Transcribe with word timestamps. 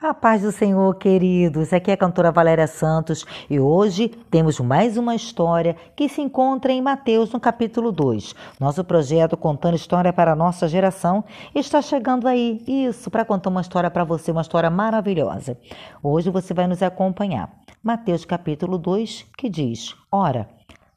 A 0.00 0.14
paz 0.14 0.42
do 0.42 0.52
Senhor, 0.52 0.94
queridos. 0.94 1.72
Aqui 1.72 1.90
é 1.90 1.94
a 1.94 1.96
cantora 1.96 2.30
Valéria 2.30 2.68
Santos 2.68 3.26
e 3.50 3.58
hoje 3.58 4.06
temos 4.30 4.60
mais 4.60 4.96
uma 4.96 5.12
história 5.12 5.74
que 5.96 6.08
se 6.08 6.20
encontra 6.20 6.70
em 6.70 6.80
Mateus, 6.80 7.32
no 7.32 7.40
capítulo 7.40 7.90
2. 7.90 8.32
Nosso 8.60 8.84
projeto 8.84 9.36
Contando 9.36 9.74
História 9.74 10.12
para 10.12 10.34
a 10.34 10.36
Nossa 10.36 10.68
Geração 10.68 11.24
está 11.52 11.82
chegando 11.82 12.28
aí. 12.28 12.62
Isso, 12.64 13.10
para 13.10 13.24
contar 13.24 13.50
uma 13.50 13.60
história 13.60 13.90
para 13.90 14.04
você, 14.04 14.30
uma 14.30 14.42
história 14.42 14.70
maravilhosa. 14.70 15.58
Hoje 16.00 16.30
você 16.30 16.54
vai 16.54 16.68
nos 16.68 16.80
acompanhar. 16.80 17.52
Mateus, 17.82 18.24
capítulo 18.24 18.78
2, 18.78 19.26
que 19.36 19.48
diz: 19.48 19.96
Ora. 20.12 20.48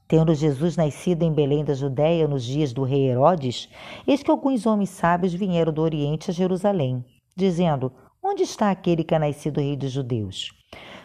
Tendo 0.08 0.36
Jesus 0.36 0.78
nascido 0.78 1.24
em 1.24 1.34
Belém 1.34 1.66
da 1.66 1.74
Judéia 1.74 2.28
nos 2.28 2.44
dias 2.44 2.72
do 2.72 2.84
rei 2.84 3.10
Herodes, 3.10 3.68
eis 4.06 4.22
que 4.22 4.30
alguns 4.30 4.68
homens 4.68 4.90
sábios 4.90 5.34
vieram 5.34 5.74
do 5.74 5.82
Oriente 5.82 6.30
a 6.30 6.34
Jerusalém, 6.34 7.04
dizendo: 7.36 7.92
Onde 8.32 8.44
está 8.44 8.72
aquele 8.72 9.04
que 9.04 9.14
é 9.14 9.20
nascido 9.20 9.60
rei 9.60 9.76
dos 9.76 9.92
judeus? 9.92 10.54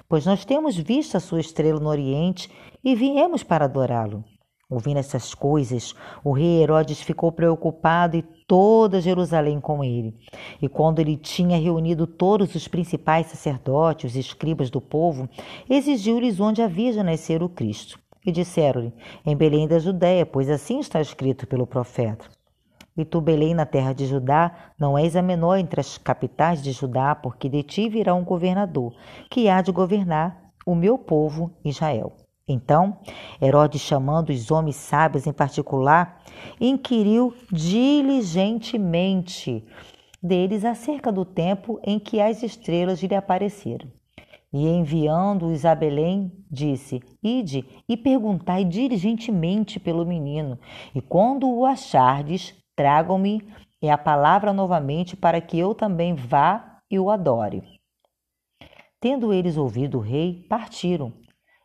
Pois 0.08 0.24
nós 0.24 0.44
temos 0.44 0.76
visto 0.76 1.16
a 1.16 1.20
sua 1.20 1.40
estrela 1.40 1.80
no 1.80 1.88
Oriente 1.88 2.48
e 2.84 2.94
viemos 2.94 3.42
para 3.42 3.64
adorá-lo. 3.64 4.22
Ouvindo 4.70 4.98
essas 4.98 5.34
coisas, 5.34 5.92
o 6.22 6.30
rei 6.30 6.62
Herodes 6.62 7.02
ficou 7.02 7.32
preocupado 7.32 8.16
e 8.16 8.22
toda 8.46 9.00
Jerusalém 9.00 9.60
com 9.60 9.82
ele. 9.82 10.14
E 10.62 10.68
quando 10.68 11.00
ele 11.00 11.16
tinha 11.16 11.58
reunido 11.58 12.06
todos 12.06 12.54
os 12.54 12.68
principais 12.68 13.26
sacerdotes, 13.26 14.12
os 14.12 14.16
escribas 14.16 14.70
do 14.70 14.80
povo, 14.80 15.28
exigiu-lhes 15.68 16.38
onde 16.38 16.62
havia 16.62 16.92
de 16.92 17.02
nascer 17.02 17.42
o 17.42 17.48
Cristo. 17.48 17.98
E 18.24 18.30
disseram-lhe: 18.30 18.92
Em 19.26 19.36
Belém 19.36 19.66
da 19.66 19.80
Judéia, 19.80 20.24
pois 20.24 20.48
assim 20.48 20.78
está 20.78 21.00
escrito 21.00 21.44
pelo 21.44 21.66
profeta. 21.66 22.35
E 22.96 23.04
tu, 23.04 23.20
Belém, 23.20 23.54
na 23.54 23.66
terra 23.66 23.92
de 23.92 24.06
Judá, 24.06 24.72
não 24.78 24.96
és 24.96 25.16
a 25.16 25.22
menor 25.22 25.58
entre 25.58 25.80
as 25.80 25.98
capitais 25.98 26.62
de 26.62 26.72
Judá, 26.72 27.14
porque 27.14 27.48
de 27.48 27.62
ti 27.62 27.88
virá 27.88 28.14
um 28.14 28.24
governador, 28.24 28.94
que 29.30 29.48
há 29.48 29.60
de 29.60 29.70
governar 29.70 30.52
o 30.64 30.74
meu 30.74 30.96
povo 30.96 31.52
Israel. 31.64 32.12
Então, 32.48 32.98
Herodes, 33.42 33.80
chamando 33.80 34.30
os 34.30 34.52
homens 34.52 34.76
sábios 34.76 35.26
em 35.26 35.32
particular, 35.32 36.22
inquiriu 36.60 37.34
diligentemente 37.50 39.64
deles 40.22 40.64
acerca 40.64 41.10
do 41.10 41.24
tempo 41.24 41.80
em 41.82 41.98
que 41.98 42.20
as 42.20 42.42
estrelas 42.42 43.02
lhe 43.02 43.14
apareceram. 43.14 43.88
E 44.52 44.68
enviando-os 44.68 45.64
a 45.64 45.74
Belém, 45.74 46.30
disse: 46.50 47.00
Ide 47.22 47.64
e 47.88 47.96
perguntai 47.96 48.64
diligentemente 48.64 49.80
pelo 49.80 50.06
menino, 50.06 50.58
e 50.94 51.00
quando 51.00 51.50
o 51.50 51.66
achardes, 51.66 52.54
Tragam-me 52.76 53.42
é 53.80 53.90
a 53.90 53.96
palavra 53.96 54.52
novamente 54.52 55.16
para 55.16 55.40
que 55.40 55.58
eu 55.58 55.74
também 55.74 56.14
vá 56.14 56.78
e 56.90 56.98
o 56.98 57.10
adore. 57.10 57.62
Tendo 59.00 59.32
eles 59.32 59.56
ouvido 59.56 59.98
o 59.98 60.02
rei, 60.02 60.46
partiram. 60.48 61.12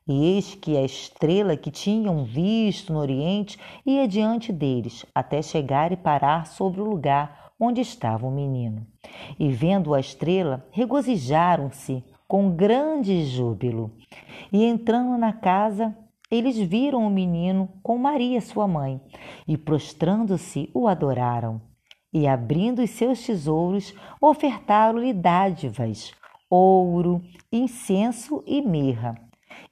E 0.08 0.36
eis 0.36 0.56
que 0.56 0.78
a 0.78 0.84
estrela 0.84 1.56
que 1.58 1.70
tinham 1.70 2.24
visto 2.24 2.92
no 2.92 3.00
Oriente 3.00 3.60
ia 3.86 4.08
diante 4.08 4.52
deles, 4.52 5.06
até 5.14 5.42
chegar 5.42 5.92
e 5.92 5.98
parar 5.98 6.48
sobre 6.48 6.82
o 6.82 6.86
lugar 6.86 7.52
onde 7.60 7.82
estava 7.82 8.26
o 8.26 8.32
menino. 8.32 8.88
E 9.38 9.52
vendo 9.52 9.94
a 9.94 10.00
estrela, 10.00 10.66
regozijaram-se 10.72 12.04
com 12.28 12.50
grande 12.50 13.26
júbilo. 13.26 13.92
E 14.52 14.64
entrando 14.64 15.18
na 15.18 15.34
casa, 15.34 15.96
eles 16.32 16.58
viram 16.58 17.06
o 17.06 17.10
menino 17.10 17.70
com 17.84 17.98
Maria, 17.98 18.40
sua 18.40 18.68
mãe, 18.68 19.02
e 19.46 19.58
prostrando-se 19.58 20.72
o 20.74 20.88
adoraram. 20.88 21.62
E 22.14 22.26
abrindo 22.28 22.82
os 22.82 22.90
seus 22.90 23.26
tesouros, 23.26 23.94
ofertaram-lhe 24.22 25.14
dádivas, 25.14 26.14
ouro, 26.50 27.22
incenso 27.52 28.44
e 28.48 28.62
mirra. 28.62 29.16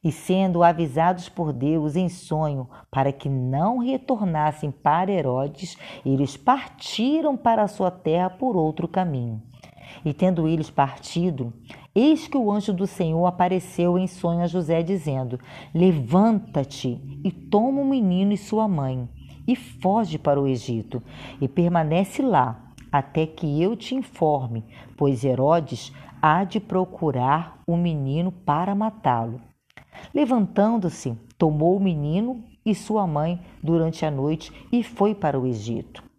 E 0.04 0.12
sendo 0.12 0.64
avisados 0.64 1.28
por 1.28 1.52
Deus 1.52 1.96
em 1.96 2.10
sonho 2.10 2.70
para 2.92 3.12
que 3.12 3.30
não 3.30 3.78
retornassem 3.78 4.72
para 4.72 5.12
Herodes, 5.12 5.78
eles 6.06 6.38
partiram 6.38 7.36
para 7.36 7.64
a 7.64 7.68
sua 7.68 7.92
terra 7.92 8.30
por 8.30 8.56
outro 8.56 8.88
caminho. 8.88 9.42
E 10.06 10.14
tendo 10.14 10.48
eles 10.48 10.70
partido, 10.70 11.54
eis 11.94 12.28
que 12.28 12.38
o 12.38 12.52
anjo 12.52 12.74
do 12.74 12.86
Senhor 12.86 13.26
apareceu 13.26 13.98
em 13.98 14.08
sonho 14.08 14.42
a 14.42 14.48
José, 14.48 14.82
dizendo: 14.82 15.40
Levanta-te 15.74 17.02
e 17.24 17.32
toma 17.32 17.82
o 17.82 17.86
menino 17.86 18.34
e 18.34 18.38
sua 18.38 18.68
mãe, 18.68 19.08
e 19.48 19.56
foge 19.56 20.18
para 20.18 20.40
o 20.40 20.48
Egito, 20.48 21.02
e 21.42 21.48
permanece 21.48 22.22
lá, 22.22 22.74
até 22.92 23.26
que 23.26 23.62
eu 23.62 23.76
te 23.76 23.96
informe, 23.96 24.66
pois 24.98 25.24
Herodes 25.24 25.92
há 26.22 26.44
de 26.44 26.60
procurar 26.60 27.62
o 27.66 27.78
menino 27.78 28.32
para 28.32 28.76
matá-lo. 28.76 29.42
Levantando-se, 30.14 31.18
tomou 31.38 31.78
o 31.78 31.80
menino 31.80 32.44
e 32.66 32.74
sua 32.76 33.06
mãe 33.08 33.42
durante 33.62 34.06
a 34.06 34.12
noite 34.12 34.52
e 34.72 34.84
foi 34.84 35.16
para 35.16 35.40
o 35.40 35.46
Egito 35.46 36.10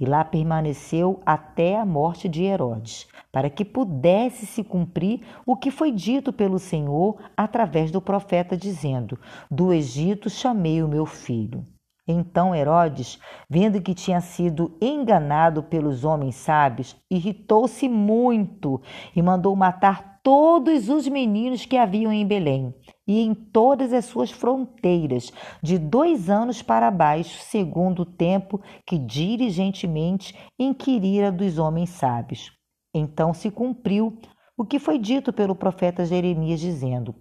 e 0.00 0.06
lá 0.06 0.24
permaneceu 0.24 1.20
até 1.26 1.78
a 1.78 1.84
morte 1.84 2.26
de 2.26 2.42
Herodes, 2.42 3.06
para 3.32 3.50
que 3.50 3.64
pudesse 3.64 4.46
se 4.46 4.64
cumprir 4.64 5.20
o 5.46 5.56
que 5.56 5.70
foi 5.70 5.92
dito 5.92 6.32
pelo 6.32 6.58
Senhor 6.58 7.16
através 7.36 7.90
do 7.90 8.00
profeta, 8.00 8.56
dizendo: 8.56 9.18
Do 9.50 9.72
Egito 9.72 10.28
chamei 10.28 10.82
o 10.82 10.88
meu 10.88 11.06
filho. 11.06 11.66
Então 12.06 12.54
Herodes, 12.54 13.18
vendo 13.48 13.80
que 13.80 13.94
tinha 13.94 14.20
sido 14.20 14.76
enganado 14.80 15.62
pelos 15.62 16.04
homens 16.04 16.34
sábios, 16.34 16.96
irritou-se 17.10 17.88
muito 17.88 18.80
e 19.14 19.22
mandou 19.22 19.54
matar 19.54 20.18
todos 20.22 20.88
os 20.88 21.06
meninos 21.08 21.64
que 21.64 21.76
haviam 21.76 22.12
em 22.12 22.26
Belém 22.26 22.74
e 23.06 23.20
em 23.20 23.34
todas 23.34 23.92
as 23.92 24.04
suas 24.04 24.30
fronteiras, 24.30 25.32
de 25.62 25.78
dois 25.78 26.28
anos 26.28 26.62
para 26.62 26.90
baixo, 26.90 27.38
segundo 27.42 28.02
o 28.02 28.06
tempo 28.06 28.60
que 28.86 28.98
diligentemente 28.98 30.34
inquirira 30.58 31.32
dos 31.32 31.58
homens 31.58 31.90
sábios. 31.90 32.59
Então 32.94 33.32
se 33.32 33.50
cumpriu 33.50 34.18
o 34.56 34.64
que 34.64 34.78
foi 34.78 34.98
dito 34.98 35.32
pelo 35.32 35.54
profeta 35.54 36.04
Jeremias, 36.04 36.60
dizendo: 36.60 37.14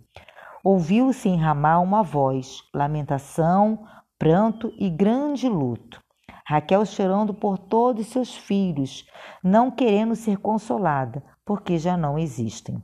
Ouviu-se 0.64 1.30
em 1.30 1.38
Ramá 1.38 1.80
uma 1.80 2.04
voz, 2.04 2.62
lamentação, 2.74 3.86
pranto 4.18 4.74
e 4.78 4.90
grande 4.90 5.48
luto. 5.48 6.02
Raquel 6.46 6.86
chorando 6.86 7.34
por 7.34 7.58
todos 7.58 8.08
seus 8.08 8.36
filhos, 8.36 9.06
não 9.44 9.70
querendo 9.70 10.16
ser 10.16 10.38
consolada, 10.38 11.24
porque 11.46 11.78
já 11.78 11.96
não 11.96 12.18
existem. 12.18 12.82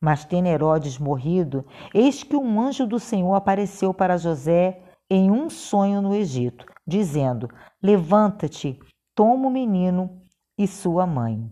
Mas 0.00 0.24
tendo 0.24 0.48
Herodes 0.48 0.98
morrido, 0.98 1.64
eis 1.94 2.22
que 2.22 2.36
um 2.36 2.60
anjo 2.60 2.86
do 2.86 2.98
Senhor 2.98 3.34
apareceu 3.34 3.94
para 3.94 4.18
José 4.18 4.82
em 5.10 5.30
um 5.30 5.48
sonho 5.48 6.02
no 6.02 6.14
Egito, 6.14 6.66
dizendo: 6.86 7.48
Levanta-te, 7.82 8.78
toma 9.14 9.48
o 9.48 9.50
menino 9.50 10.22
e 10.58 10.66
sua 10.66 11.06
mãe, 11.06 11.50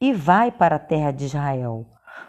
e 0.00 0.12
vai 0.12 0.50
para 0.50 0.76
a 0.76 0.78
terra 0.78 1.10
de 1.10 1.24
Israel, 1.24 1.86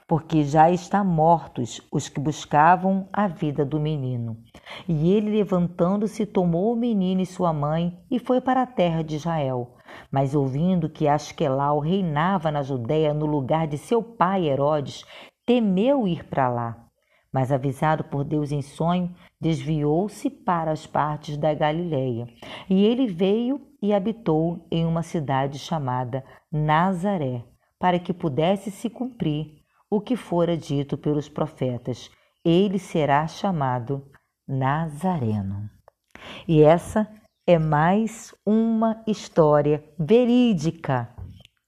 porque 0.08 0.44
já 0.44 0.70
estão 0.70 1.04
mortos 1.04 1.82
os 1.92 2.08
que 2.10 2.20
buscavam 2.20 3.08
a 3.12 3.28
vida 3.28 3.66
do 3.66 3.80
menino. 3.80 4.38
E 4.88 5.12
ele, 5.12 5.32
levantando-se, 5.32 6.26
tomou 6.26 6.74
o 6.74 6.78
menino 6.78 7.22
e 7.22 7.26
sua 7.26 7.54
mãe 7.54 7.98
e 8.10 8.20
foi 8.20 8.42
para 8.42 8.64
a 8.64 8.68
terra 8.68 9.04
de 9.04 9.16
Israel. 9.16 9.76
Mas 10.12 10.36
ouvindo 10.36 10.90
que 10.90 11.08
Asquelau 11.08 11.80
reinava 11.80 12.52
na 12.52 12.62
Judéia 12.62 13.14
no 13.14 13.26
lugar 13.26 13.68
de 13.68 13.78
seu 13.78 14.02
pai 14.02 14.48
Herodes, 14.48 15.04
temeu 15.46 16.08
ir 16.08 16.24
para 16.26 16.50
lá. 16.50 16.84
Mas 17.34 17.52
avisado 17.52 18.04
por 18.04 18.24
Deus 18.24 18.52
em 18.52 18.62
sonho, 18.62 19.14
desviou-se 19.42 20.30
para 20.30 20.72
as 20.72 20.86
partes 20.86 21.36
da 21.36 21.52
Galileia. 21.54 22.28
E 22.70 22.86
ele 22.86 23.08
veio 23.08 23.60
e 23.82 23.92
habitou 23.92 24.68
em 24.72 24.86
uma 24.86 25.02
cidade 25.02 25.58
chamada 25.58 26.24
Nazaré, 26.52 27.44
para 27.80 27.98
que 28.00 28.14
pudesse 28.14 28.70
se 28.70 28.90
cumprir 28.90 29.64
o 29.90 30.00
que 30.00 30.16
fora 30.16 30.56
dito 30.56 30.96
pelos 30.96 31.28
profetas: 31.28 32.12
ele 32.46 32.78
será 32.78 33.28
chamado 33.28 34.06
Nazareno. 34.48 35.70
E 36.48 36.62
essa 36.62 37.12
é 37.46 37.58
mais 37.58 38.34
uma 38.46 39.04
história 39.08 39.84
verídica 40.00 41.13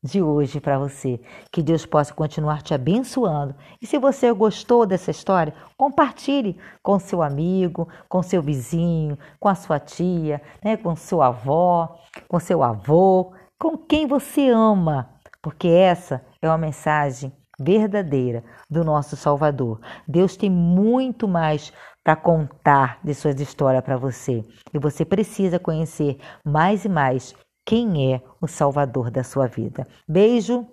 de 0.05 0.21
hoje 0.21 0.61
para 0.61 0.77
você. 0.77 1.19
Que 1.51 1.63
Deus 1.63 1.85
possa 1.85 2.13
continuar 2.13 2.61
te 2.61 2.73
abençoando. 2.73 3.55
E 3.81 3.87
se 3.87 3.97
você 3.97 4.31
gostou 4.31 4.85
dessa 4.85 5.09
história, 5.09 5.53
compartilhe 5.75 6.57
com 6.83 6.99
seu 6.99 7.23
amigo, 7.23 7.89
com 8.07 8.21
seu 8.21 8.41
vizinho, 8.41 9.17
com 9.39 9.49
a 9.49 9.55
sua 9.55 9.79
tia, 9.79 10.41
né, 10.63 10.77
com 10.77 10.95
sua 10.95 11.27
avó, 11.27 11.97
com 12.27 12.39
seu 12.39 12.61
avô, 12.61 13.33
com 13.59 13.77
quem 13.77 14.05
você 14.05 14.49
ama, 14.49 15.09
porque 15.41 15.67
essa 15.67 16.23
é 16.41 16.47
uma 16.47 16.57
mensagem 16.57 17.33
verdadeira 17.59 18.43
do 18.69 18.83
nosso 18.83 19.15
Salvador. 19.15 19.79
Deus 20.07 20.37
tem 20.37 20.49
muito 20.49 21.27
mais 21.27 21.73
para 22.03 22.15
contar 22.15 22.99
de 23.03 23.15
suas 23.15 23.39
histórias 23.39 23.83
para 23.83 23.97
você. 23.97 24.43
E 24.71 24.77
você 24.77 25.03
precisa 25.03 25.57
conhecer 25.57 26.19
mais 26.45 26.85
e 26.85 26.89
mais 26.89 27.33
quem 27.65 28.13
é 28.13 28.21
o 28.39 28.47
Salvador 28.47 29.09
da 29.09 29.23
sua 29.23 29.47
vida. 29.47 29.87
Beijo 30.07 30.65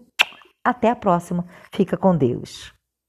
Até 0.65 0.91
a 0.91 0.97
próxima. 0.97 1.47
Fica 1.73 1.97
com 1.97 2.17
Deus. 2.17 2.73